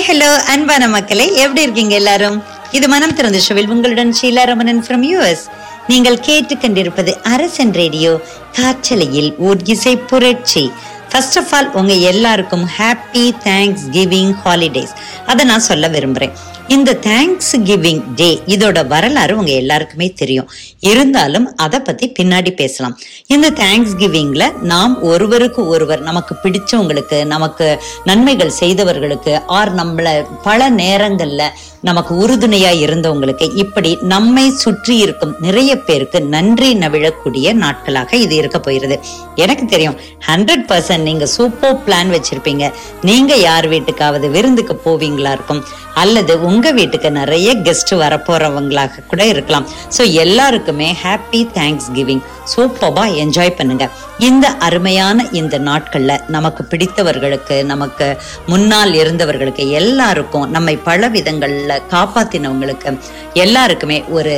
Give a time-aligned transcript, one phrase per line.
[0.00, 2.36] Hi hello அன்பான மக்களே எப்படி இருக்கீங்க எல்லாரும்?
[2.70, 5.42] இது மனம் திறந்த ஷோவில் உங்களுடன் ஷீலா ரமணன் ஃப்ரம் யூஎஸ்
[5.86, 8.20] நீங்கள் கேட்டுக்கொண்டிருப்பது அரசன் ரேடியோ
[8.58, 10.72] காற்றலையில் ஓர் இசை புரட்சி.
[11.10, 14.94] ஃபர்ஸ்ட் ஆஃப் ஆல் உங்க எல்லாருக்கும் ஹாப்பி தேங்க்ஸ் கிவிங் ஹாலிடேஸ்
[15.26, 16.34] அதை நான் சொல்ல விரும்புறேன்.
[16.74, 20.50] இந்த தேங்க்ஸ் கிவிங் டே இதோட வரலாறு உங்க எல்லாருக்குமே தெரியும்.
[20.90, 22.94] இருந்தாலும் அதை பத்தி பின்னாடி பேசலாம்.
[23.34, 27.66] இந்த தேங்க்ஸ் கிவிங்ல நாம் ஒருவருக்கு ஒருவர் நமக்கு பிடிச்சவங்களுக்கு நமக்கு
[28.04, 30.12] நன்மைகள் செய்தவர்களுக்கு ஆர் நம்மள
[30.42, 31.42] பல நேரங்கள்ல
[31.88, 38.98] நமக்கு உறுதுணையா இருந்தவங்களுக்கு இப்படி நம்மை சுற்றி இருக்கும் நிறைய பேருக்கு நன்றி நவிழக்கூடிய நாட்களாக இது இருக்க போயிருது
[39.34, 42.64] எனக்கு தெரியும் ஹண்ட்ரட் பர்சன்ட் நீங்க சூப்பர் பிளான் வச்சிருப்பீங்க.
[43.02, 49.66] நீங்க யார் வீட்டுக்காவது விருந்துக்கு போவீங்களா இருக்கும் அல்லது உங்க வீட்டுக்கு நிறைய கெஸ்ட் வரப்போறவங்களாக கூட இருக்கலாம்.
[49.96, 52.22] ஸோ எல்லாருக்குமே ஹாப்பி தேங்க்ஸ் கிவிங்
[52.52, 53.84] சூப்பர்பா என்ஜாய் பண்ணுங்க.
[54.28, 58.08] இந்த அருமையான இந்த நாட்கள்ல நமக்கு பிடித்தவர்களுக்கு நமக்கு
[58.46, 62.98] முன்னால் இருந்தவர்களுக்கு எல்லாருக்கும் நம்மை பல விதங்கள்ல காப்பாத்தினவங்களுக்கு
[63.44, 64.34] எல்லாருக்குமே ஒரு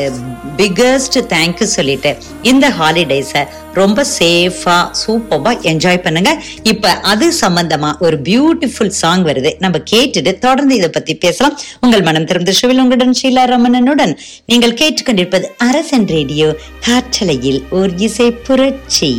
[0.56, 2.12] பிக்கஸ்ட் தேங்க்யூ சொல்லிட்டு
[2.42, 3.42] இந்த ஹாலிடேஸை
[3.80, 6.30] ரொம்ப சேஃபா சூப்பர்பா என்ஜாய் பண்ணுங்க.
[6.72, 9.50] இப்ப அது சம்பந்தமா ஒரு பியூட்டிஃபுல் சாங் வருது.
[9.64, 11.58] நம்ம கேட்டுட்டு தொடர்ந்து இதை பத்தி பேசலாம்.
[11.80, 14.14] உங்கள் மனம் திறந்த ஷுவில் உங்களுடன் ஷீலா ரமணனுடன்.
[14.46, 16.48] நீங்கள் கேட்டுக்கொண்டிருப்பது அரசன் ரேடியோ
[16.88, 19.12] காற்றலையில் ஒரு இசை புரட்சி.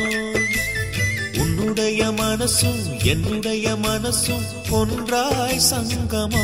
[1.38, 6.44] உன்னுடைய மனசும் என்னுடைய மனசும் ஒன்றாய் சங்கமா?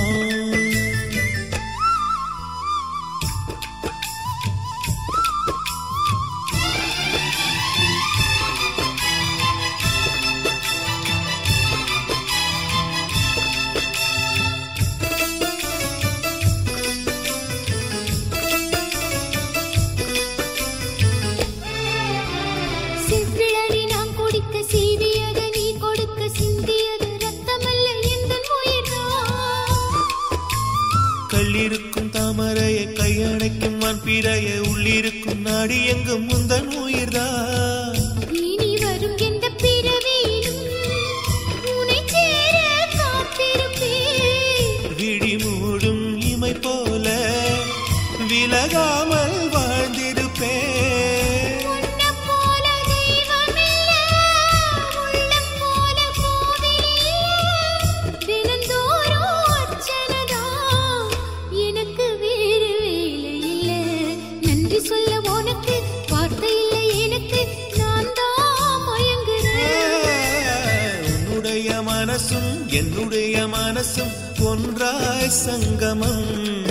[72.84, 76.63] என்னுடைய மனசும் ஒன்றாய் சங்கமம்.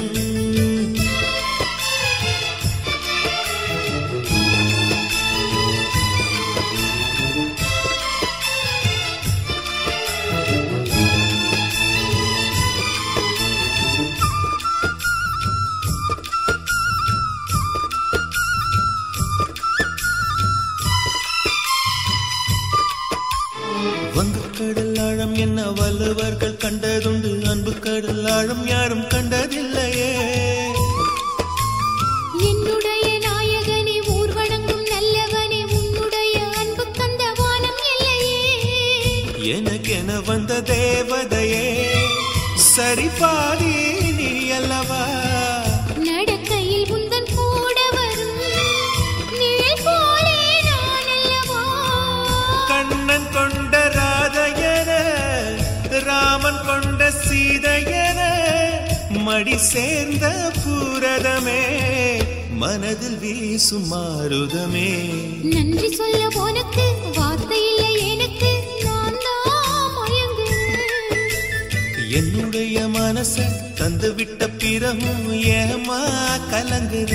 [62.63, 64.91] மனதில் வீசும் மாறுதமே
[65.53, 66.87] நன்றி சொல்ல உனக்கு
[67.17, 68.51] வார்த்தை இல்லை எனக்கு
[72.19, 73.35] என்னுடைய மனச
[73.79, 76.01] தந்து விட்ட பிறகும் ஏமா
[76.51, 77.13] கலங்குற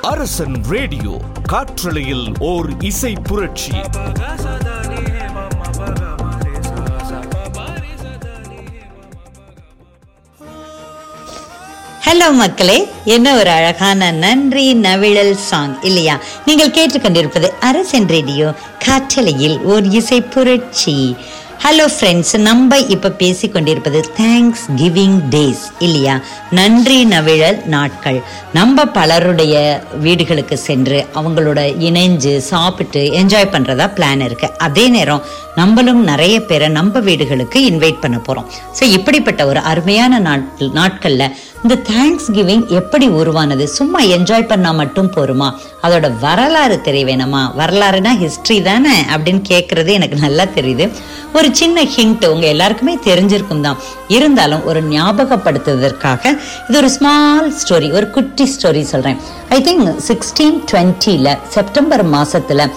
[0.00, 3.72] அரசன் ரேடியோ காற்றலையில் ஓர் இசை புரட்சி.
[12.06, 12.88] ஹலோ மக்களே.
[13.04, 16.20] என்ன ஒரு அழகான நன்றி நவிழல் சாங் இல்லையா?
[16.46, 21.16] நீங்கள் கேட்டுக்கொண்டிருப்பது அரசன் ரேடியோ காற்றலையில் ஓர் இசை புரட்சி.
[21.64, 26.20] ஹலோ ஃப்ரெண்ட்ஸ் நம்ம இப்போ பேசிக்கொண்டிருப்பது தேங்க்ஸ் கிவிங் டேஸ் இல்லையா?
[26.50, 28.22] நன்றி நவிழல் நாட்கள்.
[28.52, 34.50] நம்ம பலருடைய வீடுகளுக்கு சென்று அவங்களோட இணைஞ்சு சாப்பிட்டு என்ஜாய் பண்ணுறதா பிளான் இருக்கு.
[34.58, 35.22] அதே நேரம்
[35.56, 38.46] நம்மளும் நிறைய பேரை நம்ம வீடுகளுக்கு இன்வைட் பண்ண போகிறோம்
[38.80, 43.68] ஸோ இப்படிப்பட்ட ஒரு அருமையான நாட்கள் நாட்களில் இந்த தேங்க்ஸ் கிவிங் எப்படி உருவானது?
[43.68, 45.48] சும்மா என்ஜாய் பண்ணா மட்டும் போருமா?
[45.82, 48.94] அதோட வரலாறு தெரிய வேணுமா வரலாறுனா ஹிஸ்ட்ரி தானே?
[49.14, 50.86] அப்படின்னு கேட்கறது எனக்கு நல்லா தெரியுது.
[51.32, 53.78] ஒரு சின்ன ஹிண்ட் உங்க எல்லாருக்குமே தெரிஞ்சிருக்கும் தான்.
[54.08, 56.22] இருந்தாலும் ஒரு ஞாபகப்படுத்துவதற்காக
[56.68, 59.20] இது ஒரு ஸ்மால் ஸ்டோரி ஒரு குட்டி ஸ்டோரி சொல்றேன்.
[59.48, 62.68] ஐ திங்க் சிக்ஸ்டீன் டுவெண்ட்டியில் செப்டம்பர் மாசத்துல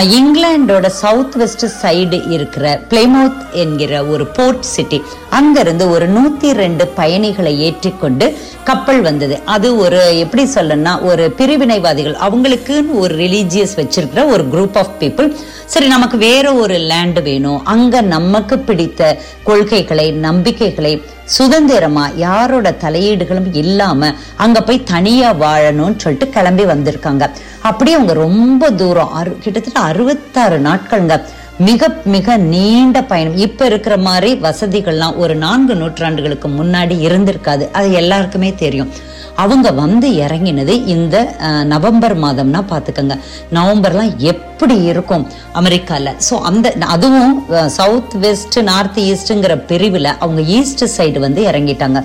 [0.00, 7.60] இங்கிலாண்டோட சவுத் வெஸ்ட் சைடு இருக்கிற பிளேமவுத் என்கிற ஒரு போர்ட் சிட்டி அங்கிருந்து ஒரு நூத்தி ரெண்டு பயணிகளை
[7.60, 9.40] ஏற்றிக்கொண்டு கப்பல் வந்தது.
[9.44, 12.16] அது ஒரு எப்படி சொல்லணும்னா ஒரு பிரிவினைவாதிகள்.
[12.28, 15.36] அவங்களுக்குன்னு ஒரு ரிலீஜியஸ் வச்சிருக்கிற ஒரு குரூப் ஆஃப் பீப்புள்
[15.72, 17.64] சரி நமக்கு வேற ஒரு லேண்ட் வேணும்.
[17.64, 26.64] அங்க நமக்கு பிடித்த கொள்கைகளை நம்பிக்கைகளை சுதந்திரமா யாரோட தலையீடுகளும் இல்லாம அங்க போய் தனியா வாழணும்னு சொல்லிட்டு கிளம்பி
[26.64, 27.30] வந்திருக்காங்க.
[27.62, 31.22] அப்படியே அவங்க ரொம்ப தூரம் அறு- கிட்டத்தட்ட அறுபத்தாறு நாட்கள்ங்க.
[31.58, 33.36] மிக மிக நீண்ட பயணம்.
[33.36, 37.70] இப்ப இருக்கிற மாதிரி வசதிகள்லாம் ஒரு நான்கு நூற்றாண்டுகளுக்கு முன்னாடி இருந்திருக்காது.
[37.70, 38.92] அது எல்லாருக்குமே தெரியும்.
[39.36, 41.34] அவங்க வந்து இறங்கினது இந்த
[41.64, 43.18] நவம்பர் மாதம்னா பாத்துக்கோங்க.
[43.52, 46.14] நவம்பர்லாம் எப்படி இருக்கும் அமெரிக்கால?
[46.30, 52.00] ஸோ அந்த அதுவும் சவுத் வெஸ்ட் நார்த் ஈஸ்ட்ங்கிற பிரிவில் அவங்க ஈஸ்ட் சைடு வந்து இறங்கிட்டாங்க.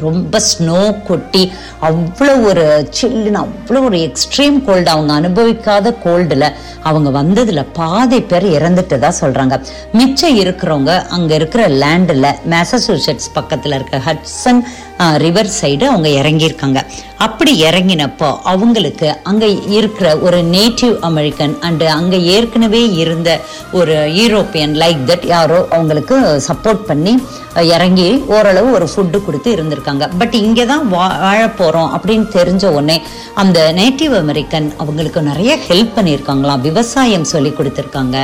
[0.00, 1.42] ரொம்ப ஸ்னோ கொட்டி
[1.80, 2.64] அவ்வளோ ஒரு
[2.96, 6.46] சில்லுன்னு அவ்வளோ ஒரு எக்ஸ்ட்ரீம் கோல்டு அவங்க அனுபவிக்காத கோல்டில்
[6.82, 9.56] அவங்க வந்ததில் பாதி பேர் இறந்துட்டதா சொல்கிறாங்க
[9.92, 14.60] மிச்சம் இருக்கிறவங்க அங்கே இருக்கிற லேண்டில் மேசசூசெட்ஸ் பக்கத்தில் இருக்க ஹட்சன்
[15.24, 16.80] ரிவர் சைடு அவங்க இறங்கியிருக்காங்க.
[17.24, 23.30] அப்படி இறங்கினப்போ அவங்களுக்கு அங்கே இருக்கிற ஒரு நேட்டிவ் அமெரிக்கன் அண்டு அங்கே ஏற்கனவே இருந்த
[23.78, 26.16] ஒரு யூரோப்பியன் லைக் தட் யாரோ அவங்களுக்கு
[26.48, 27.14] சப்போர்ட் பண்ணி
[27.74, 30.04] இறங்கி ஓரளவு ஒரு ஃபுட்டு கொடுத்து இருந்திருக்காங்க.
[30.20, 32.96] பட் இங்கே தான் வா வாழ போகிறோம் அப்படின்னு தெரிஞ்ச உடனே
[33.42, 36.64] அந்த நேட்டிவ் அமெரிக்கன் அவங்களுக்கு நிறைய ஹெல்ப் பண்ணியிருக்காங்களாம்.
[36.68, 38.16] விவசாயம் சொல்லி கொடுத்துருக்காங்க.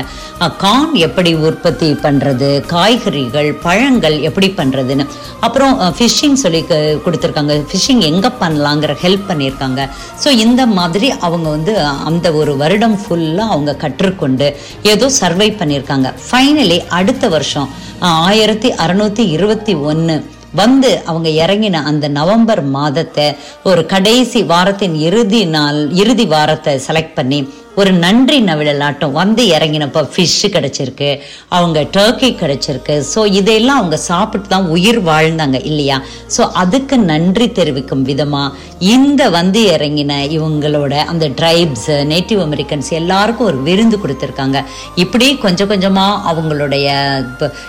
[0.65, 5.07] கார்ன் எப்படி உற்பத்தி பண்ணுறது காய்கறிகள் பழங்கள் எப்படி பண்ணுறதுன்னு
[5.49, 7.65] அப்புறம் ஃபிஷ்ஷிங் சொல்லி க- கொடுத்துருக்காங்க.
[7.73, 9.89] ஃபிஷிங் எங்கே பண்ணலாங்கிற ஹெல்ப் பண்ணியிருக்காங்க.
[10.25, 16.15] ஸோ இந்த மாதிரி அவங்க வந்து அந்த ஒரு வருடம் ஃபுல்லாக அவங்க கற்றுக்கொண்டு ஏதோ சர்வை பண்ணியிருக்காங்க.
[16.31, 17.69] ஃபைனலி அடுத்த வருஷம்
[17.99, 20.25] ஆயிரத்தி அறநூற்றி இருபத்தி ஒன்று
[20.55, 27.53] வந்து அவங்க இறங்கின அந்த நவம்பர் மாதத்தை ஒரு கடைசி வாரத்தின் இறுதி நாள் இறுதி வாரத்தை செலக்ட் பண்ணி
[27.77, 33.03] ஒரு நன்றி நவிழலாட்டம் வந்து இறங்கினப்போ ஃபிஷ்ஷு கிடச்சிருக்கு அவங்க டர்க்கி கிடச்சிருக்கு.
[33.15, 36.03] ஸோ இதையெல்லாம் அவங்க சாப்பிட்டு தான் உயிர் வாழ்ந்தாங்க இல்லையா?
[36.37, 43.63] ஸோ அதுக்கு நன்றி தெரிவிக்கும் விதமாக இந்த வந்து இறங்கின இவங்களோட அந்த ட்ரைப்ஸ் நேட்டிவ் அமெரிக்கன்ஸ் எல்லாருக்கும் ஒரு
[43.63, 44.65] விருந்து கொடுத்துருக்காங்க.
[44.95, 46.89] இப்படி கொஞ்சம் கொஞ்சமாக அவங்களுடைய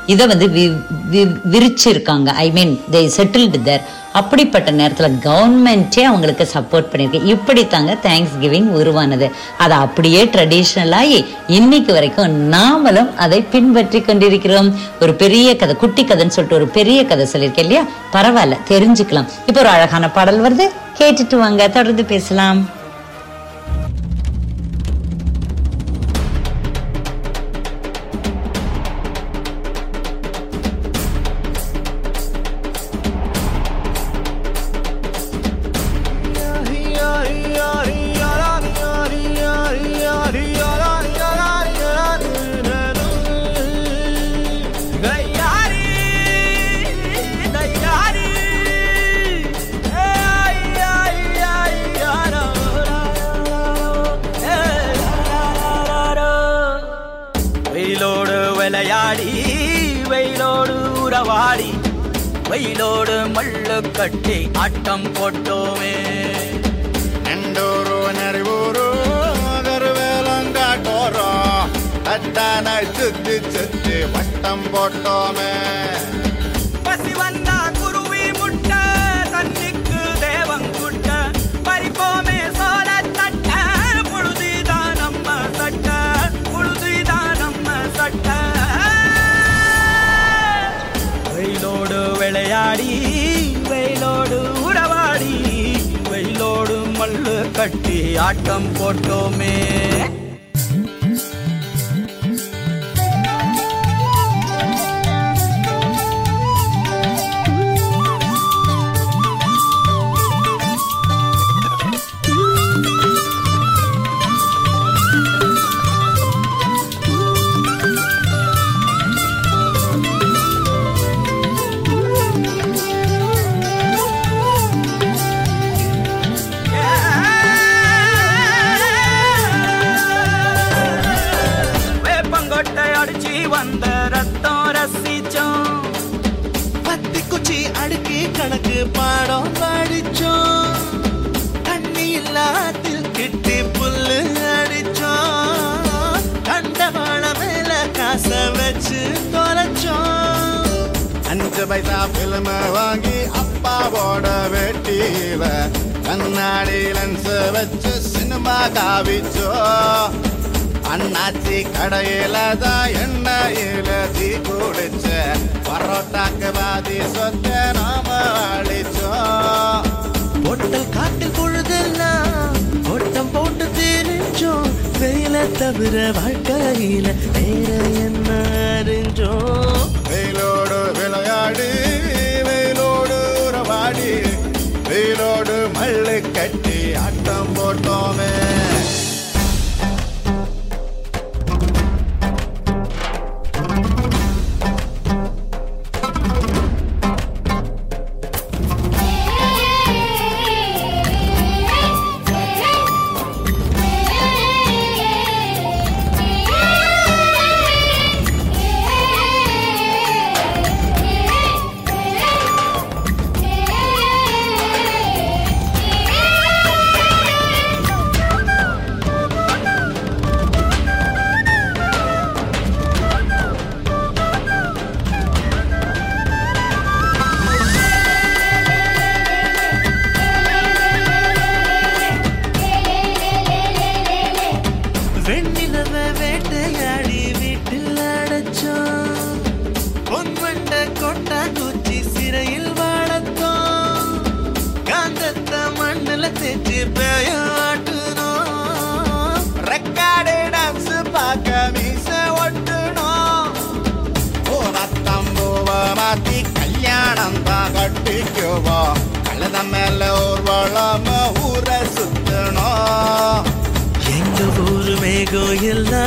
[0.06, 0.82] இதை வந்து வி-
[1.12, 2.28] வி- விரிச்சிருக்காங்க.
[2.28, 7.26] I mean they settled there அப்படிப்பட்ட நேரத்தில் கவர்மெண்ட்டே அவங்களுக்கு சப்போர்ட் பண்ணியிருக்கு.
[7.26, 9.32] இப்படி தாங்க தேங்க்ஸ் கிவிங் உருவானது.
[9.58, 14.76] அது அப்படியே ட்ரெடிஷ்னலாகி இன்னைக்கு வரைக்கும் நாமளும் அதை பின்பற்றி கொண்டிருக்கிறோம்.
[15.02, 17.84] ஒரு பெரிய கதை குட்டி கதைன்னு சொல்லிட்டு ஒரு பெரிய கதை சொல்லியிருக்கேன் இல்லையா?
[18.14, 19.28] பரவாயில்ல தெரிஞ்சுக்கலாம்.
[19.46, 20.68] இப்போ ஒரு அழகான பாடல் வருது.
[21.00, 22.82] கேட்டுட்டு வாங்க தொடர்ந்து பேசலாம்.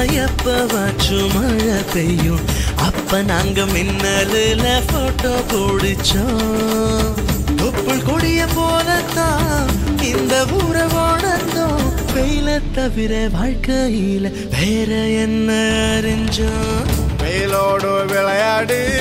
[0.04, 2.40] எப்பவாச்சும் மழை பெய்யும்.
[2.76, 7.14] அப்ப நாங்க மின்னலுல போட்டோ பிடிச்சோம்.
[7.56, 9.66] தொப்புள் கொடிய போலத்தான்
[10.02, 11.84] இந்த ஊரை வாழந்தோம்.
[12.14, 15.52] வெயில தவிர வாழ்க்கையில வேற என்ன
[16.00, 16.86] அறிஞ்சோம்?
[17.22, 19.00] வெயிலோடு விளையாடு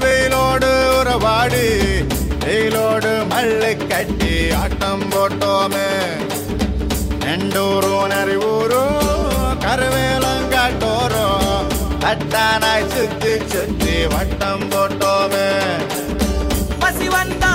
[0.00, 1.64] வெயிலோடு உறவாடு
[2.44, 5.88] வெயிலோடு மல்லு கட்டி ஆட்டம் போட்டோமே.
[7.20, 9.37] ரெண்டூரும் நிறைவூரும்
[9.68, 11.66] கருவேலம் காட்டோரும்
[12.02, 15.48] தட்டானாய் சுத்தி சுத்தி வட்டம் போட்டோமே.
[16.78, 17.52] பசி வந்தா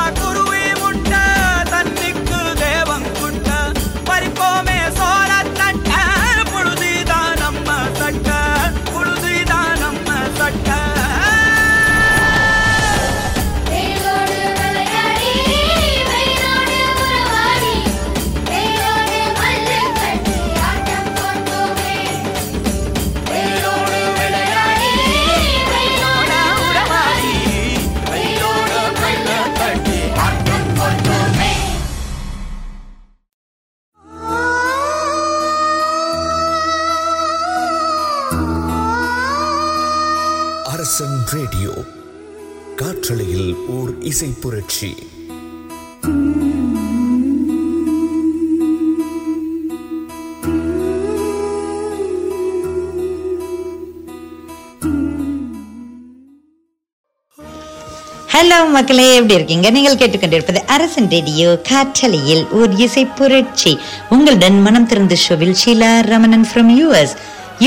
[40.93, 41.71] ஹட்சன் ரேடியோ
[42.79, 44.89] காற்றலையில் ஓர் இசை புரட்சி.
[58.33, 59.69] ஹலோ மக்களே எப்படி இருக்கீங்க?
[59.69, 63.73] நீங்கள் கேட்டுக்கொண்டிருப்பது அரசன் ரேடியோ காற்றலையில் ஓர் இசை புரட்சி.
[64.09, 67.15] உங்களுடன் மனம் திறந்த ஷோவில் ஷீலா ரமணன் ஃப்ரம் யூஎஸ்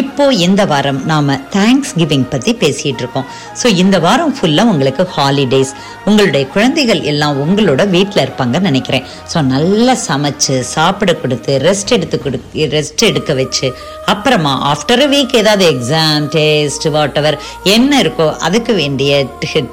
[0.01, 3.27] இப்போ இந்த வாரம் நாம தேங்க்ஸ் கிவிங் பத்தி பேசிட்டு இருக்கோம்.
[3.61, 5.73] ஸோ இந்த வாரம் ஃபுல்லா உங்களுக்கு ஹாலிடேஸ்
[6.09, 9.05] உங்களுடைய குழந்தைகள் எல்லாம் உங்களோட வீட்டில் இருப்பாங்கன்னு நினைக்கிறேன்.
[9.33, 12.41] ஸோ நல்லா சமைச்சு சாப்பிட கொடுத்து ரெஸ்ட் எடுத்து கொடு
[12.77, 13.69] ரெஸ்ட் எடுக்க வச்சு
[14.15, 17.39] அப்புறமா ஆஃப்டர் அ வீக் ஏதாவது எக்ஸாம் டேஸ்ட் வாட் எவர்
[17.77, 19.25] என்ன இருக்கோ அதுக்கு வேண்டிய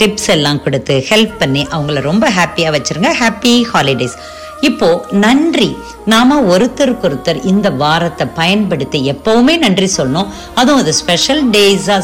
[0.01, 3.11] டிப்ஸ் எல்லாம் கொடுத்து ஹெல்ப் பண்ணி அவங்கள ரொம்ப ஹாப்பியாக வச்சிருங்க.
[3.23, 4.17] ஹாப்பி ஹாலிடேஸ்
[4.67, 4.87] இப்போ
[5.23, 5.67] நன்றி.
[6.11, 10.29] நாம ஒருத்தருக்கு ஒருத்தர் இந்த வாரத்தை பயன்படுத்தி எப்பவுமே நன்றி சொல்லணும்.
[10.59, 11.95] அதுவும் அது ஸ்பெஷல் டேஸா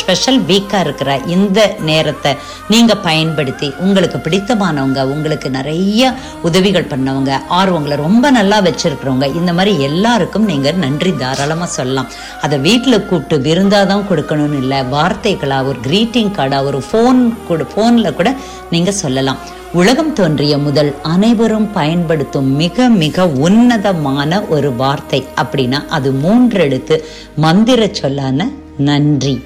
[0.00, 1.58] ஸ்பெஷல் வீக்கா இருக்கிற இந்த
[1.88, 2.32] நேரத்தை
[2.72, 6.12] நீங்க பயன்படுத்தி உங்களுக்கு பிடித்தமானவங்க உங்களுக்கு நிறைய
[6.48, 12.10] உதவிகள் பண்ணவங்க ஆர் உங்களை ரொம்ப நல்லா வச்சிருக்கிறவங்க இந்த மாதிரி எல்லாருக்கும் நீங்க நன்றி தாராளமா சொல்லலாம்.
[12.46, 17.20] அதை வீட்டில் கூப்பிட்டு விருந்தாதான் கொடுக்கணும்னு இல்லை வார்த்தைகளா ஒரு கிரீட்டிங் கார்டா ஒரு ஃபோன்
[17.50, 18.32] கூட ஃபோனில் கூட
[18.74, 19.40] நீங்க சொல்லலாம்.
[19.72, 27.00] உலகம் தோன்றிய முதல் அனைவரும் பயன்படுத்தும் மிக மிக உன்னதமான ஒரு வார்த்தை அப்படின்னா அது மூன்றெழுத்து
[27.36, 29.42] மந்திர சொல்லான நன்றி.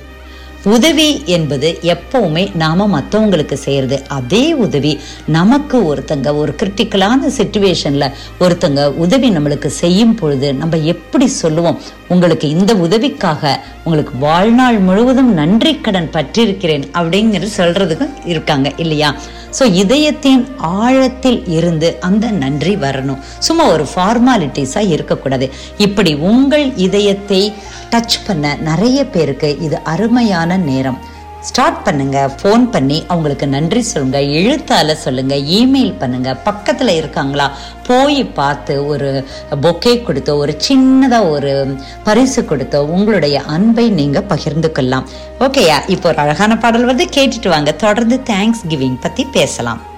[0.65, 4.03] உதவி என்பது எப்பவுமே நாம மற்றவங்களுக்கு செய்யறது.
[4.09, 8.11] அதே உதவி நமக்கு ஒருத்தங்க ஒரு கிரிட்டிக்கலான சுச்சுவேஷன்ல
[8.41, 11.79] ஒருத்தங்க உதவி நம்மளுக்கு செய்யும் பொழுது நம்ம எப்படி சொல்லுவோம்?
[12.09, 19.17] உங்களுக்கு இந்த உதவிக்காக உங்களுக்கு வாழ்நாள் முழுவதும் நன்றி கடன் பற்றிருக்கிறேன் அப்படிங்கிறது சொல்றதுக்கும் இருக்காங்க இல்லையா?
[19.59, 23.21] ஸோ இதயத்தின் ஆழத்தில் இருந்து அந்த நன்றி வரணும்.
[23.38, 25.49] சும்மா ஒரு ஃபார்மாலிட்டிஸாக இருக்கக்கூடாது.
[25.87, 27.42] இப்படி உங்கள் இதயத்தை
[27.90, 31.00] டச் பண்ண நிறைய பேருக்கு இது அருமையான நேரம்.
[31.40, 36.37] ஸ்டார்ட் பண்ணுங்க ஃபோன் பண்ணி அவங்களுக்கு நன்றி சொல்லுங்க எழுத்தால சொல்லுங்க இமெயில் பண்ணுங்க.
[36.44, 37.50] பக்கத்துல இருக்காங்களா?
[37.87, 39.26] போய் பார்த்து ஒரு
[39.62, 45.09] பொக்கே கொடுத்தோ ஒரு சின்னதா ஒரு பரிசு கொடுத்தோ உங்களுடைய அன்பை நீங்க பகிர்ந்து கொள்ளலாம்.
[45.38, 47.73] ஓகேயா இப்போ ஒரு அழகான பாடல் வந்து கேட்டுட்டு வாங்க.
[47.73, 49.89] தொடர்ந்து தேங்க்ஸ் கிவிங் பத்தி பேசலாம்.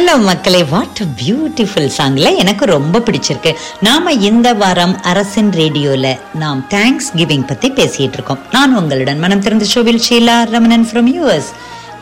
[0.00, 0.64] ஹலோ மக்களே.
[0.64, 3.54] வாட் பியூட்டிஃபுல் சாங்ல எனக்கு ரொம்ப பிடிச்சிருக்கு.
[3.80, 8.38] நாம இந்த வாரம் அரசின் ரேடியோல நாம் தேங்க்ஸ் கிவிங் பத்தி பேசிட்டு இருக்கோம்.
[8.50, 11.50] நான் உங்களுடன் மனம் திறந்த ஷோவில் Sheela Ramanan from US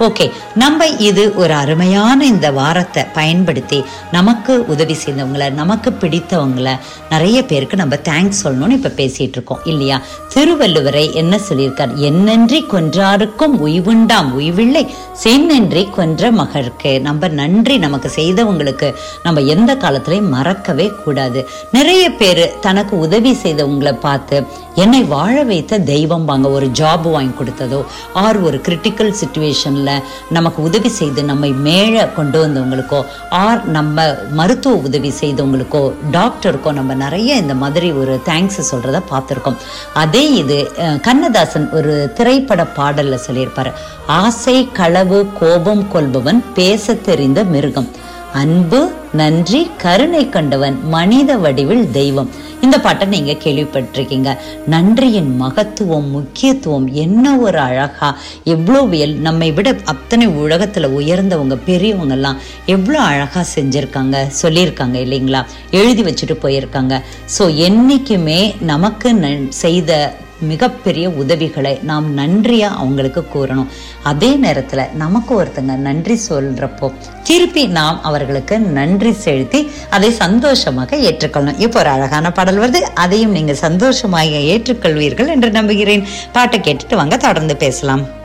[0.01, 6.79] okay நம்ம இது ஒரு அருமையான இந்த வாரத்தை பயன்படுத்தி நமக்கு உதவி செய்தவங்கள நமக்கு பிடித்தவங்கள
[7.11, 10.01] நிறைய பேருக்கு நம்ம தேங்க்ஸ் சொல்லணும்னு இப்போ பேசிட்டு இருக்கோம் இல்லையா?
[10.35, 11.93] திருவள்ளுவரை என்ன சொல்லியிருக்கார்?
[12.01, 20.93] என்னன்றி கொன்றாருக்கும் உய்வுண்டாம் உய்வில்லை சென்னன்றி கொன்ற மகருக்கு நம்ம நன்றி நமக்கு செய்தவங்களுக்கு நம்ம எந்த காலத்திலையும் மறக்கவே
[21.05, 21.49] கூடாது.
[21.73, 27.85] நிறைய பேர் தனக்கு உதவி செய்தவங்களை பார்த்து என்னை வாழ வைத்த தெய்வம் வாங்க ஒரு ஜாப் வாங்கி கொடுத்ததோ
[28.13, 29.87] ஆர் ஒரு கிரிட்டிக்கல் சுச்சுவேஷனில்
[30.31, 33.01] நமக்கு உதவி செய்து நம்மை மேலே கொண்டு வந்தவங்களுக்கோ
[33.39, 33.97] ஆர் நம்ம
[34.31, 39.59] மருத்துவ உதவி செய்தவங்களுக்கோ டாக்டருக்கோ நம்ம நிறைய இந்த மாதிரி ஒரு தேங்க்ஸ் சொல்கிறத பார்த்துருக்கோம்.
[39.95, 43.73] அதே இது அஹ், கண்ணதாசன் ஒரு திரைப்பட பாடல்ல சொல்லியிருப்பாரு.
[44.19, 47.89] ஆசை களவு கோபம் கொள்பவன் பேச தெரிந்த மிருகம்.
[48.33, 52.31] அன்பு நன்றி கருணை கண்டவன் மனித வடிவில் தெய்வம்.
[52.61, 54.37] இந்த பாட்டை நீங்க கேள்விப்பட்டிருக்கீங்க.
[54.67, 58.17] நன்றியின் மகத்துவம் முக்கியத்துவம் என்ன ஒரு அழகா?
[58.45, 62.37] எவ்வளோ வியல் நம்மை விட அத்தனை உலகத்துல உயர்ந்தவங்க பெரியவங்க எல்லாம்
[62.67, 65.45] எவ்வளோ அழகா செஞ்சிருக்காங்க சொல்லியிருக்காங்க இல்லைங்களா?
[65.71, 67.03] எழுதி வச்சுட்டு போயிருக்காங்க.
[67.39, 73.67] ஸோ என்னைக்குமே நமக்கு நன்- செய்த மிகப்பெரிய உதவிகளை நாம் நன்றியா அவங்களுக்கு கூறணும்.
[74.03, 81.61] அதே நேரத்துல நமக்கு ஒருத்தங்க நன்றி சொல்றப்போ திருப்பி நாம் அவர்களுக்கு நன்றி செலுத்தி அதை சந்தோஷமாக ஏற்றுக்கொள்ளணும்.
[81.61, 82.77] இப்போ ஒரு அழகான பாடல் வருது.
[82.77, 86.07] அதையும் நீங்க சந்தோஷமாக ஏற்றுக்கொள்வீர்கள் என்று நம்புகிறேன்.
[86.33, 87.17] பாட்டை கேட்டுட்டு வாங்க.
[87.17, 88.18] தொடர்ந்து பேசலாம்.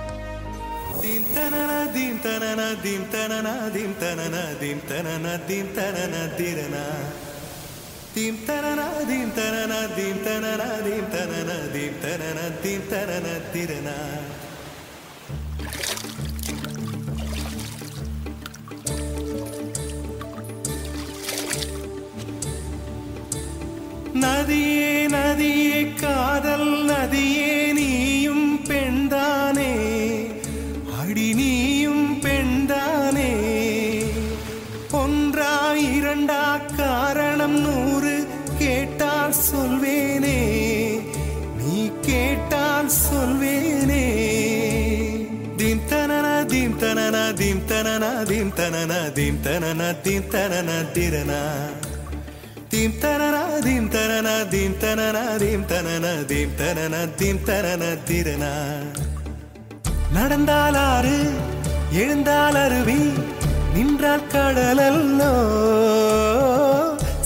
[8.24, 13.96] தீம் தனன தீம் தனன தீம் தனன தீம் தனன தீம் தனன தீம் தனன தீரனா
[24.16, 28.03] நதியே நதியே காதல் நதியே நீயும்
[35.90, 36.44] இரண்டா
[36.78, 38.16] காரணம் நூறு
[38.60, 40.40] கேட்டால் சொல்வேனே
[41.60, 41.76] நீ
[42.08, 44.04] கேட்டால் சொல்வேனே
[45.60, 51.42] தீம் தனன தீம் தனன தீம் தனனா தீம் தனனா தீம் தனனா தீம் தனனா திரனா
[52.72, 58.54] தீம் தனனா தீம் தனனா தீம் தனனா தீம் தனனா தீம் தனனா தீம் தனனா திரனா
[60.14, 61.18] நடந்தால் ஆறு
[62.02, 63.00] எழுந்தால் அருவி
[63.76, 65.23] நின்றால் கடலல்லோ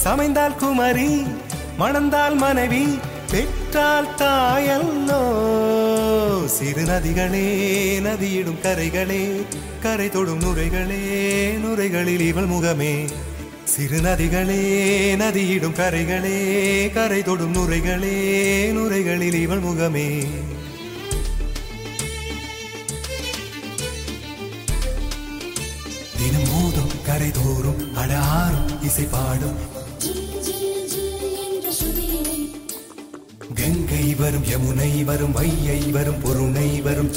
[0.08, 1.12] சமைந்தால் குமரி
[1.80, 2.84] மணந்தால் மனைவி
[3.32, 5.24] பெற்றால் தாயல்லோ.
[6.56, 7.48] சிறு நதிகளே
[8.06, 9.24] நதியிடும் கரைகளே
[9.84, 11.02] கரை தொடும் நுரைகளே
[11.64, 12.94] நுரைகளில் இவள் முகமே.
[13.74, 14.62] சிறு நதிகளே
[15.24, 16.38] நதியிடும் கரைகளே
[16.98, 18.16] கரை தொடும் நுரைகளே
[18.78, 20.10] நுரைகளில் இவள் முகமே.
[26.20, 29.60] தினம் மோதும் கரை தோறும் அடாரும் இசை பாடும்
[33.68, 37.10] கங்கை வரும் யமுனை வரும் வையை வரும் பொருணை வரும்.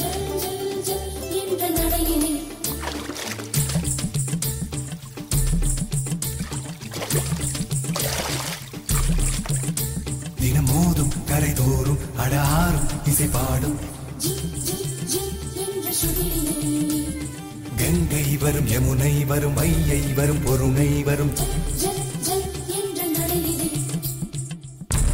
[10.40, 13.78] தினமோதும் கரைதோறும் அடாரும் இசை பாடும்
[17.76, 21.34] கங்கை வரும் யமுனை வரும் வையை வரும் பொருணை வரும்.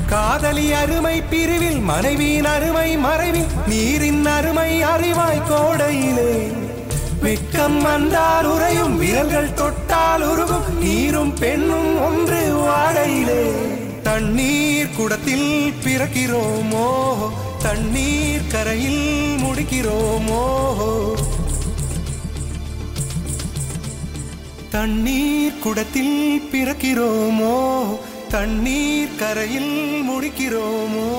[0.09, 6.53] காதலி அருமை பிரிவில் மனைவியின் அருமை மறைவில் நீரின் அருமை அறிவாய் கோடையிலே.
[7.21, 13.51] வெட்கம் வந்தால் உறையும் விரல்கள் தொட்டால் உருகும் நீரும் பெண்ணும் ஒன்று வாடையிலே.
[14.03, 17.14] தண்ணீர் குடத்தில் பிறக்கிறோமோ?
[17.59, 20.45] தண்ணீர் கரையில் முடிக்கிறோமோ?
[24.71, 27.85] தண்ணீர் குடத்தில் பிறக்கிறோமோ?
[28.33, 29.73] தண்ணீர் கரையில்
[30.09, 31.11] முடிக்கிறோமோ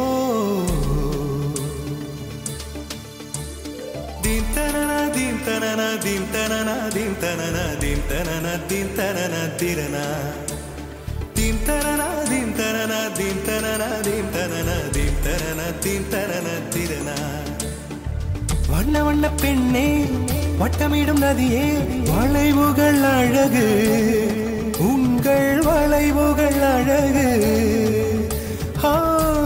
[4.24, 10.06] தீம் தனன தீம் தனன தீம் தனன தீம் தனன தீம் தனன தீம் தனன திரனா
[11.38, 17.18] தீம் தனன தீம் தனன தீம் தனன தீம் தனன தீம் தனன தீம் தனன திரனா
[18.72, 19.88] வண்ண வண்ண பெண்ணே
[20.60, 21.66] வட்டமிடும் நதியே
[22.10, 23.68] வளைவுகள் அழகு
[25.28, 27.26] உங்கள் வளைவுகள் அழகு.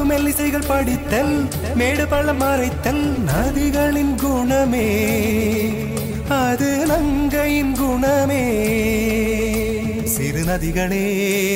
[0.07, 4.87] மெல்லிசைகள் படித்தல் மேடு பள்ளம் மறைத்தல் நதிகளின் குணமே.
[6.29, 8.43] அது நங்கையின் குணமே.
[10.05, 11.05] சிறு நதிகளே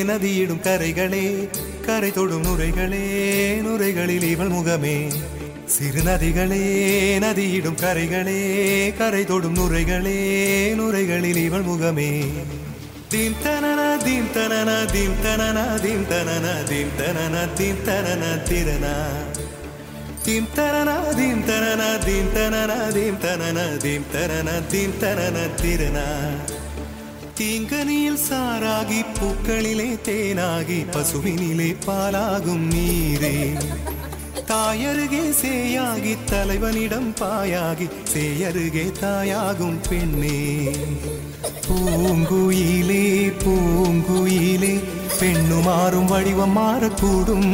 [0.03, 1.47] நதியிடும் கரைகளே
[1.85, 3.05] கரை தொடும் நுரைகளே
[3.61, 5.11] நுரைகளில் இவள் முகமே.
[5.65, 6.63] சிறு நதிகளே
[7.19, 8.41] நதியிடும் கரைகளே
[8.97, 10.19] கரை தொடும் நுரைகளே
[10.73, 12.23] நுரைகளில் இவள் முகமே.
[13.15, 18.95] தீம் தனன தீம் தனன தீம் தனன தீம் தனன தீம் தனன தீம் தனன திரனா
[20.25, 26.05] தீம் தனன தீம் தனன தீம் தனன தீம் தனன தீம் தனன தீம் தனன திரனா
[27.37, 33.35] தீங்கனியில் சாராகி பூக்களிலே தேனாகி பசுவினிலே பாலாகும் நீரே
[34.49, 40.39] தாயருகே சேயாகி தலைவனிடம் பாயாகி சேயருகே தாயாகும் பெண்ணே.
[41.67, 43.05] பூங்குயிலே
[43.43, 44.73] பூங்குயிலே
[45.19, 47.51] பெண்ணு மாறும் வடிவம் மாறக்கூடும்.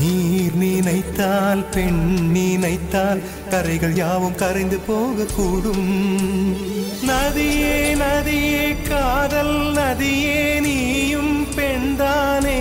[0.00, 5.88] நீர் நினைத்தால் பெண் நினைத்தால் கரைகள் யாவும் கரைந்து போகக்கூடும்.
[7.06, 12.60] நதியே நதியே காதல் நதியே நீயும் பெண்தானே.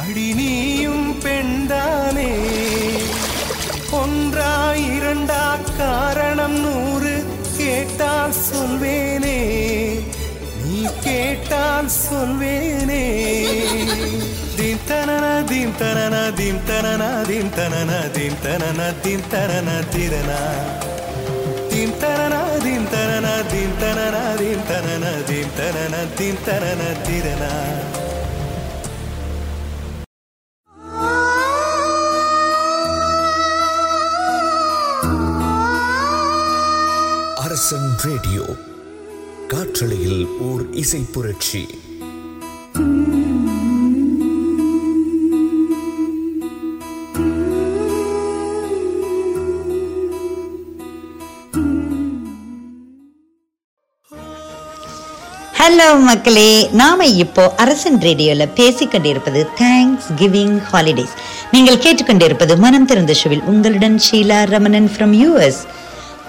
[0.00, 2.30] அடி நீயும் பெண்தானே
[3.98, 4.52] ஒன்றா
[4.88, 5.42] இரண்டா
[5.78, 7.14] காரணம் நூறு
[7.58, 9.38] கேட்டால் சொல்வேனே
[10.62, 13.04] நீ கேட்டால் சொல்வேனே
[14.58, 20.40] தீம் தனன தீம் தனன தீம் தனன தீம் தனன தீம் தனன தீம் தனன திரனா
[21.70, 27.52] தீம் தனன தீம் தனன தீம் தனன தீம் தனன தீம் தனன தீம் தனன திரனா
[38.04, 38.42] ரேடியோ
[39.48, 41.66] காற்றலையில் ஓர் இசை புரட்சி.
[55.58, 56.68] ஹலோ மக்களே.
[56.72, 61.14] நாம இப்போ அரசன் ரேடியோல பேசிக்கொண்டிருப்பது தேங்க்ஸ் கிவிங் ஹாலிடேஸ்
[61.52, 65.66] நீங்கள் கேட்டுக்கொண்டிருப்பது மனம் திறந்த ஷோவில் உங்களுடன் ஷீலா ரமணன் ஃப்ரம் யூஎஸ்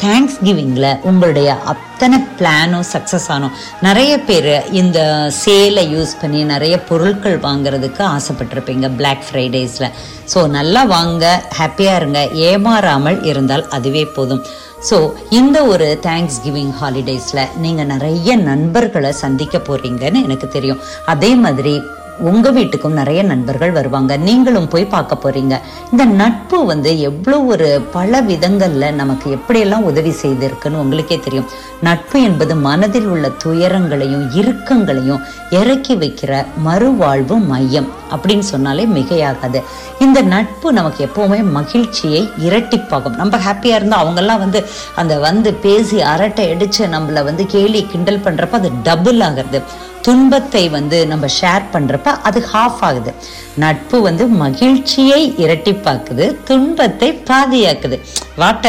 [0.02, 3.56] தேங்க்ஸ் கிவிங்கில் உங்களுடைய அத்தனை பிளானும் சக்ஸஸ் ஆனோம்.
[3.86, 4.50] நிறைய பேர்
[4.82, 5.00] இந்த
[5.40, 9.90] சேலை யூஸ் பண்ணி நிறைய பொருட்கள் வாங்குறதுக்கு ஆசைப்பட்டிருப்பீங்க பிளாக் ஃப்ரைடேஸில்
[10.34, 11.26] ஸோ நல்லா வாங்க
[11.60, 14.44] ஹாப்பியாக இருங்க ஏமாறாமல் இருந்தால் அதுவே போதும்.
[14.90, 14.98] ஸோ
[15.40, 20.84] இந்த ஒரு தேங்க்ஸ் கிவிங் ஹாலிடேஸில் நீங்கள் நிறைய நண்பர்களை சந்திக்க போகிறீங்கன்னு எனக்கு தெரியும்.
[21.14, 21.76] அதே மாதிரி
[22.20, 24.18] உங்க வீட்டுக்கும் நிறைய நண்பர்கள் வருவாங்க.
[24.18, 25.60] நீங்களும் போய் பார்க்க போறீங்க.
[25.92, 31.46] இந்த நட்பு வந்து எவ்வளோ ஒரு பல விதங்கள்ல நமக்கு எப்படியெல்லாம் உதவி செய்திருக்குன்னு உங்களுக்கே தெரியும்.
[31.82, 39.64] நட்பு என்பது மனதில் உள்ள துயரங்களையும் இறுக்கங்களையும் இறக்கி வைக்கிற மறுவாழ்வு மையம் அப்படின்னு சொன்னாலே மிகையாகாது.
[40.08, 44.60] இந்த நட்பு நமக்கு எப்போவுமே மகிழ்ச்சியை இரட்டிப்பாகும் நம்ம ஹாப்பியாக இருந்தால் அவங்கெல்லாம் வந்து
[45.02, 49.62] அந்த வந்து பேசி அரட்டை அடித்து நம்மள வந்து கேலி கிண்டல் பண்ணுறப்ப அது டபுள் ஆகிறது.
[50.06, 53.12] துன்பத்தை வந்து நம்ம ஷேர் பண்ணுறப்ப அது ஹாஃப் ஆகுது.
[53.64, 57.98] நட்பு வந்து மகிழ்ச்சியை இரட்டிப்பாக்குது துன்பத்தை பாதியாக்குது.
[58.42, 58.68] வாட்ட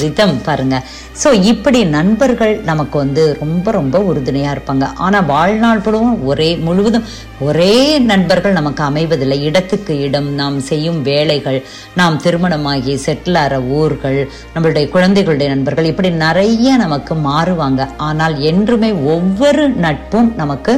[0.00, 0.76] ரிதம் பாருங்க.
[1.22, 4.86] ஸோ இப்படி நண்பர்கள் நமக்கு வந்து ரொம்ப ரொம்ப உறுதுணையாக இருப்பாங்க.
[5.04, 7.06] ஆனால் வாழ்நாள் முழுவதும் ஒரே முழுவதும்
[7.46, 7.72] ஒரே
[8.10, 9.38] நண்பர்கள் நமக்கு அமைவதில்லை.
[9.48, 11.58] இடத்துக்கு இடம் நாம் செய்யும் வேலைகள்
[12.00, 14.20] நாம் திருமணமாகி செட்டிலார ஊர்கள்
[14.54, 17.82] நம்மளுடைய குழந்தைகளுடைய நண்பர்கள் இப்படி நிறைய நமக்கு மாறுவாங்க.
[18.08, 20.74] ஆனால் என்றுமே ஒவ்வொரு நட்பும் நமக்கு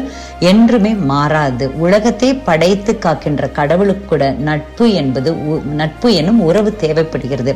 [0.53, 1.65] என்றுமே மாறாது.
[1.85, 5.31] உலகத்தை படைத்து காக்கின்ற கடவுளுக்கு கூட நட்பு என்பது
[5.81, 7.55] நட்பு எனும் உறவு தேவைப்படுகிறது.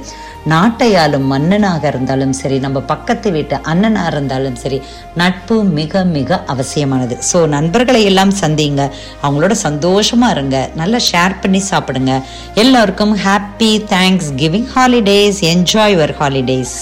[0.53, 4.79] நாட்டையாலும் மன்னனாக இருந்தாலும் சரி நம்ம பக்கத்து வீட்டு அண்ணனா இருந்தாலும் சரி
[5.21, 7.17] நட்பு மிக மிக அவசியமானது.
[7.31, 8.83] ஸோ நண்பர்களை எல்லாம் சந்திங்க.
[9.25, 10.57] அவங்களோட சந்தோஷமா இருங்க.
[10.81, 12.12] நல்லா ஷேர் பண்ணி சாப்பிடுங்க.
[12.55, 13.73] எல்லோருக்கும் happy
[14.37, 16.77] Thanksgiving holidays enjoy your holidays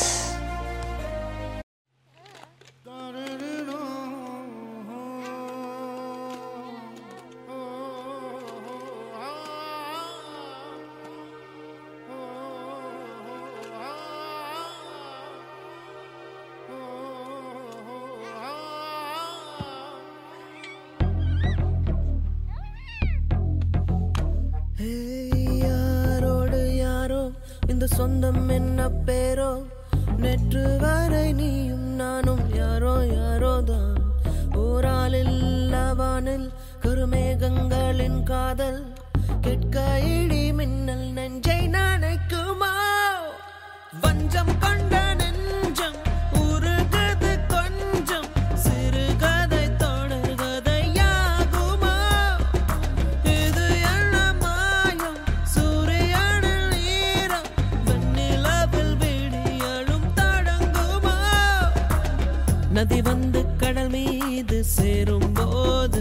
[63.70, 66.00] கடல் மீது சேரும் போது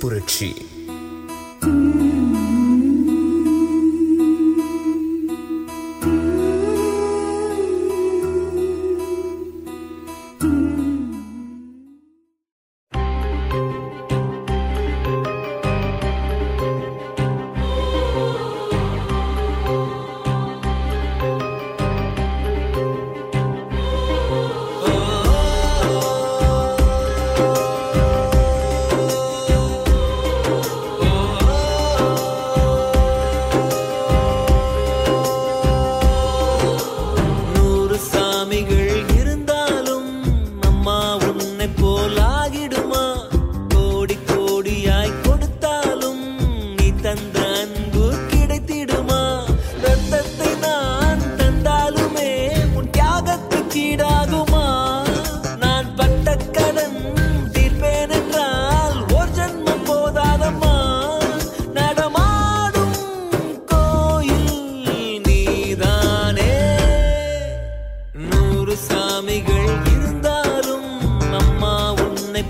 [0.00, 0.48] புரட்சி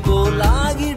[0.07, 0.90] को लागी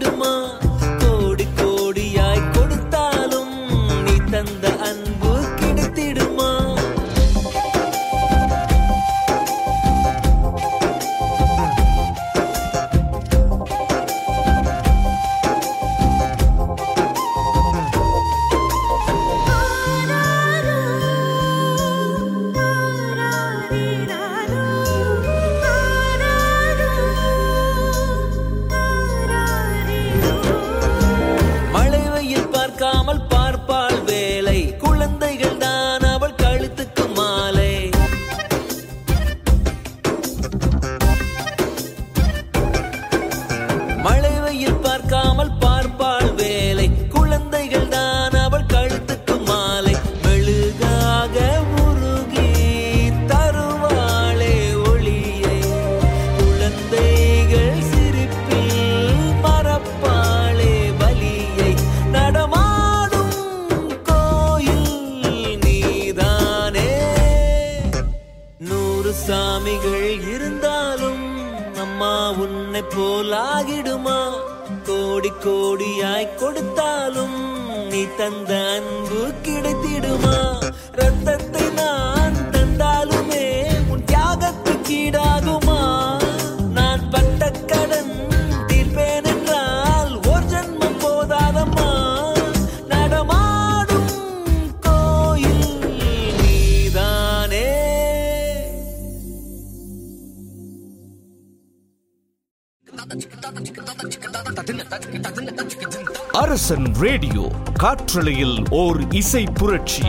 [107.73, 110.01] காற்றலையில் ஓர் இசை புரட்சி.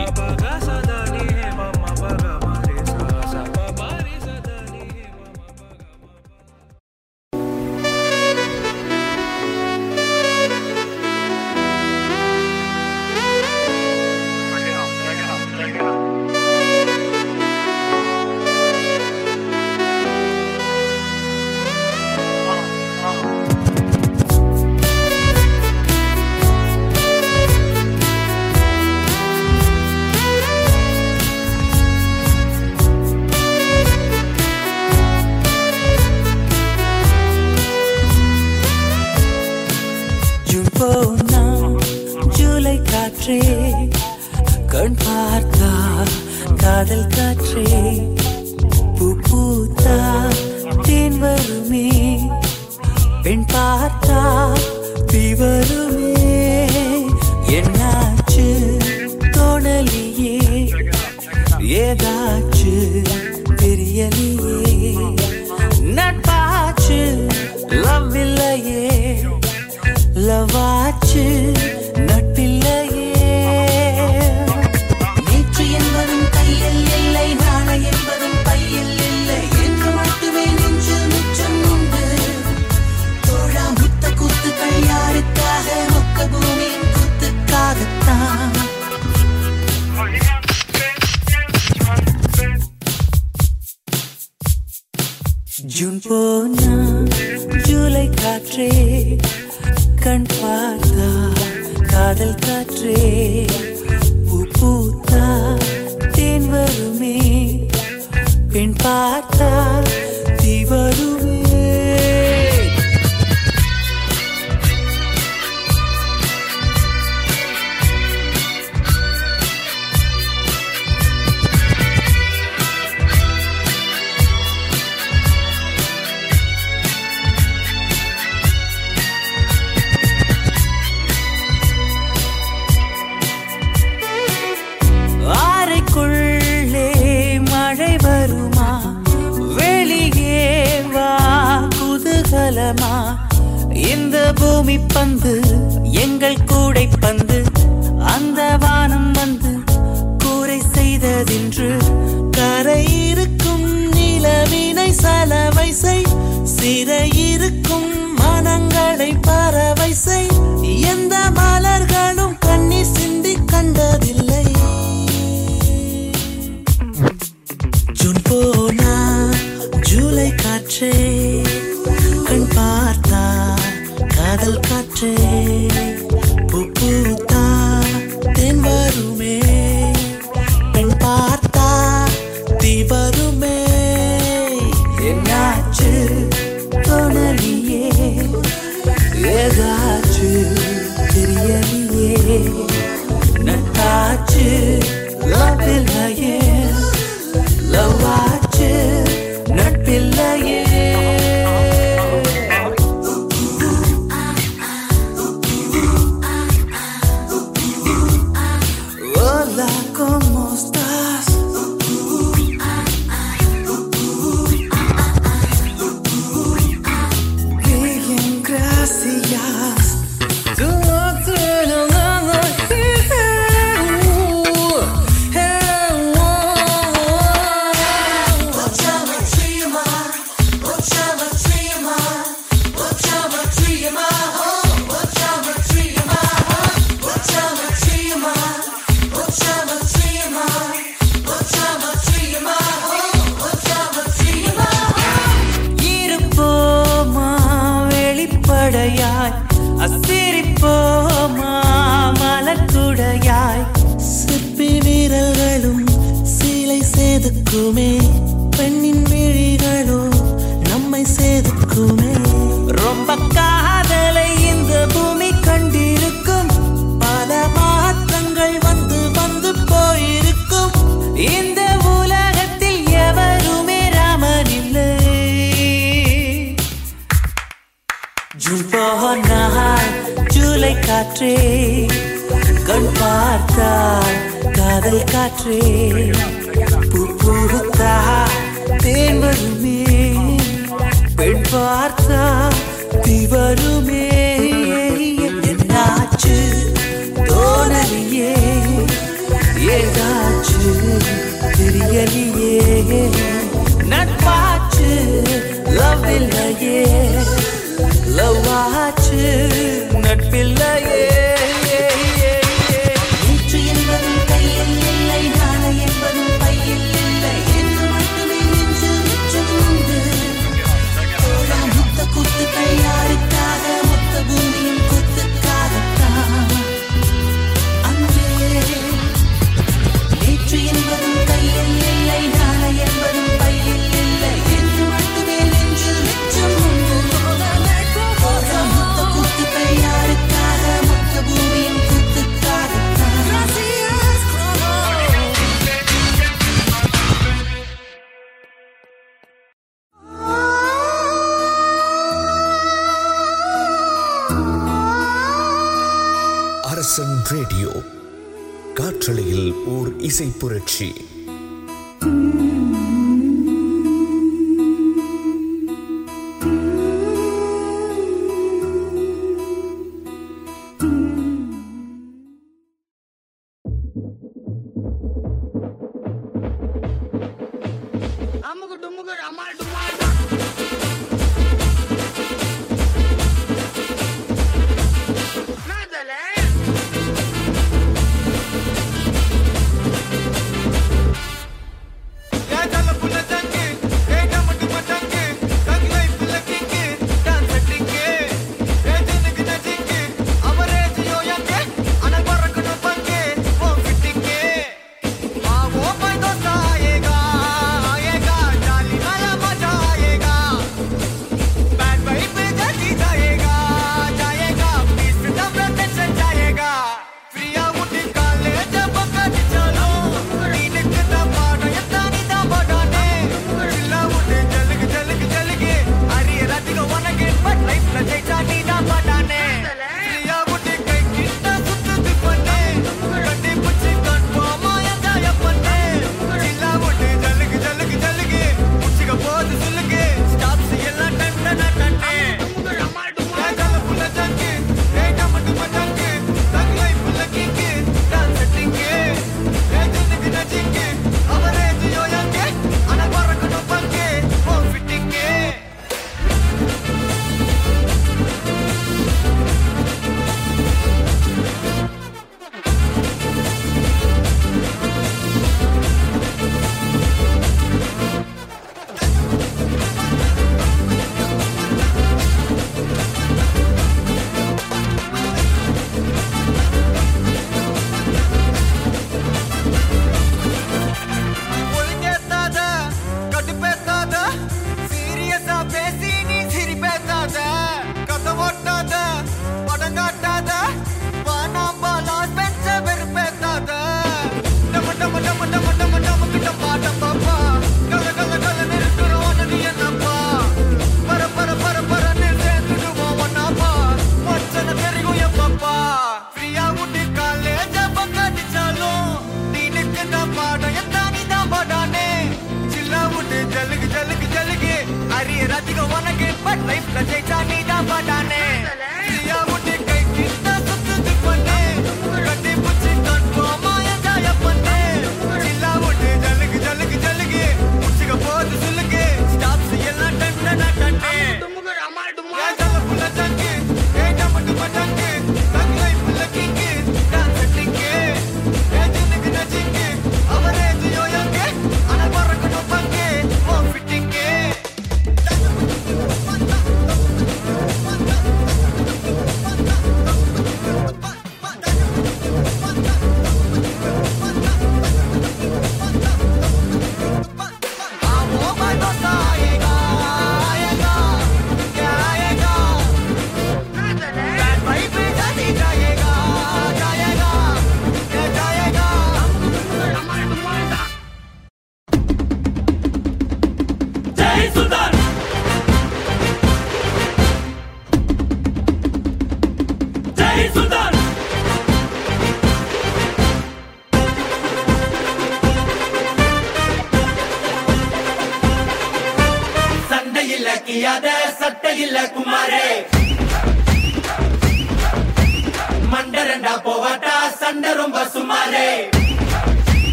[360.05, 360.93] இசை புரட்சி.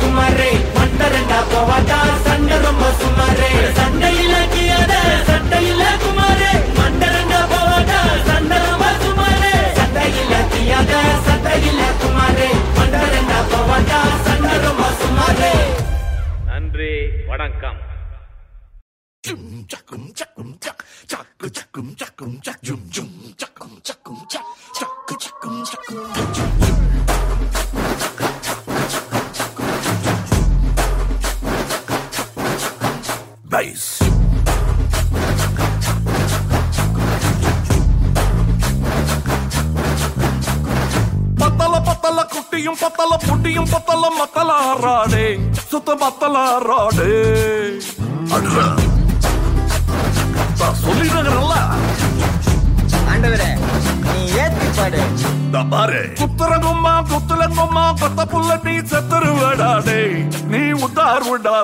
[0.00, 1.98] குமரே மண்டரண்டா போவாதா?
[2.26, 3.50] சண்டை ரொம்ப சுமாரே.
[3.78, 4.92] சண்டையில கியாத
[5.28, 8.00] சண்டையில குமாரே மண்டரண்டா போவாதா?
[8.28, 9.52] சண்டை ரொம்ப சுமாரே.
[9.78, 10.92] சண்டையில கியாத
[11.28, 12.48] சண்டையில குமாரே
[12.78, 14.00] மண்டரண்டா போவாதா?
[14.26, 15.54] சண்டை ரொம்ப சுமாரே.
[16.50, 16.92] நன்றி
[17.30, 17.79] வணக்கம்.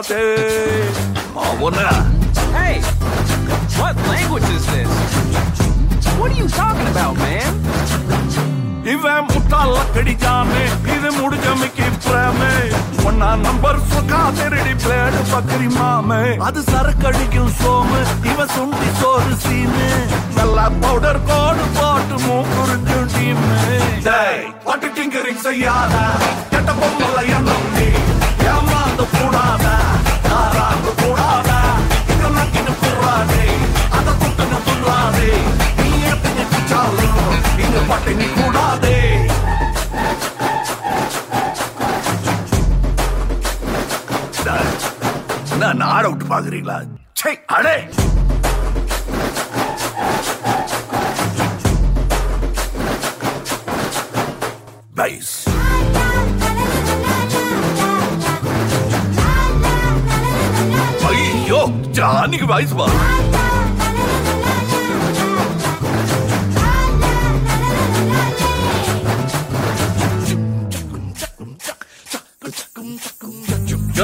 [0.07, 0.87] Party!
[1.35, 1.91] Mawuna!
[1.91, 2.79] Oh, hey!
[3.75, 4.87] What language is this?
[6.15, 7.53] What are you talking about, man?
[8.87, 10.61] இவன் முட்டால கடிச்சானே
[10.95, 12.53] இது முடிஞ்சமைக்கு பிரேமே
[13.09, 18.01] ஒன்னா நம்பர் சுக்கா திருடி பிளேடு பக்கரி மாமே அது சரக்கடிக்கும் சோமு
[18.33, 19.89] இவன் சுண்டி சோறு சீனு
[20.39, 23.53] நல்லா பவுடர் கோடு போட்டு மூக்குறிஞ்சும் டீமு
[24.69, 25.97] பட்டு டிங்கரிங் செய்யாத
[26.55, 27.51] கெட்ட பொம்மல என்ன
[35.07, 35.31] கூடாதே.
[35.79, 36.43] துள்ளாதே நீ எப்படி
[37.65, 38.97] இந்த இங்க நீ கூடாதே.
[44.47, 44.73] நான்
[45.53, 46.79] என்ன நாட விட்டு பாக்குறீங்களா?
[47.23, 47.77] சே அடே.
[54.95, 55.45] Bass.
[61.09, 61.61] ஐயோ
[61.97, 62.87] ஜானிக்கு வயசு வா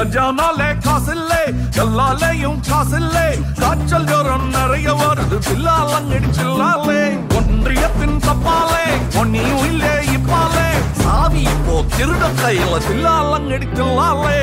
[0.03, 1.43] கஜானாலே காசில்லே
[1.75, 3.27] கல்லாலேயும் காசில்லே.
[3.59, 7.03] காய்ச்சல் ஜோரம் நிறைய வருது பில்லாலங்கடி பில்லாலே
[7.37, 8.83] ஒன்றியத்தின் தப்பாலே
[9.21, 10.67] ஒன்னியும் இல்லே இப்பாலே.
[11.01, 14.35] சாவி இப்போ திருட கையில பில்லாலங்கடி தில்லாலே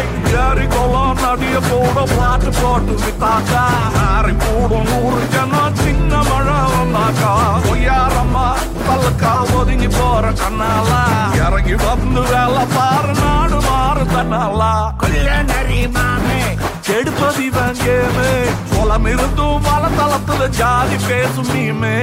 [0.45, 3.65] ஏறி கோலம் நடிய போட பாட்டு போட்டு வித்தாக்கா.
[4.07, 7.33] ஆறி போடும் நூறு ஜனம் சின்ன மழை வந்தாக்கா.
[7.69, 8.47] பொய்யாரம்மா
[8.91, 11.03] பல்லுக்கா ஒதுங்கி போற கண்ணாலா
[11.41, 14.73] இறங்கி வந்து வேலை பாரு நாடு மாறு தன்னாலா
[15.03, 16.41] கொல்ல நரிமாமே
[16.87, 18.29] கெடுப்பது இவன் கேமு
[18.73, 21.97] குளம் இருந்தும் வளத்தளத்துல ஜாதி பேசும் நீமே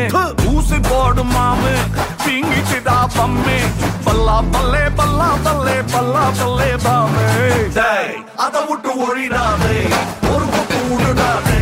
[0.52, 1.74] ஊசி போடும் மாமு
[2.26, 3.60] பிங்கிச்சுடா பம்மே
[4.06, 7.28] பல்லா பல்லே பல்லா பல்லே பல்லா பல்லே பாமே
[8.46, 9.78] அத விட்டு ஒழிடாதே
[10.32, 11.62] ஒரு பக்கம் விடுடாதே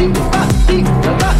[0.00, 1.39] di, da, di, da, da.